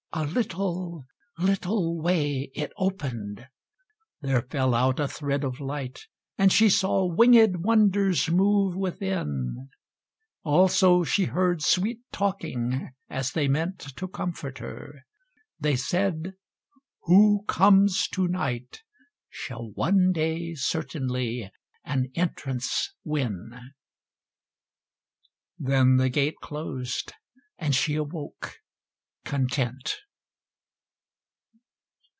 A 0.13 0.25
little 0.25 1.07
little 1.37 1.97
way 2.01 2.51
It 2.53 2.73
opened: 2.75 3.47
there 4.19 4.41
fell 4.41 4.75
out 4.75 4.99
a 4.99 5.07
thread 5.07 5.45
of 5.45 5.61
light, 5.61 6.01
And 6.37 6.51
she 6.51 6.69
saw 6.69 7.09
wingèd 7.09 7.55
wonders 7.61 8.29
move 8.29 8.75
within; 8.75 9.69
Also 10.43 11.05
she 11.05 11.23
heard 11.25 11.61
sweet 11.61 12.01
talking 12.11 12.91
as 13.09 13.31
they 13.31 13.47
meant 13.47 13.79
To 13.95 14.05
comfort 14.05 14.57
her. 14.57 15.05
They 15.57 15.77
said, 15.77 16.33
"Who 17.03 17.45
comes 17.47 18.05
to 18.09 18.27
night 18.27 18.81
Shall 19.29 19.71
one 19.75 20.11
day 20.11 20.55
certainly 20.55 21.49
an 21.85 22.11
entrance 22.15 22.93
win;" 23.05 23.57
Then 25.57 25.95
the 25.95 26.09
gate 26.09 26.35
closed 26.41 27.13
and 27.57 27.73
she 27.73 27.95
awoke 27.95 28.57
content. 29.23 29.97